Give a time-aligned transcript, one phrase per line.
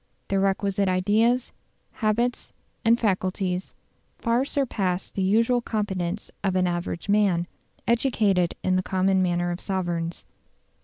[0.29, 1.51] The requisite ideas,
[1.91, 2.51] habits,
[2.83, 3.75] and faculties,
[4.17, 7.45] far surpass the usual competence of an average man,
[7.87, 10.25] educated in the common manner of sovereigns.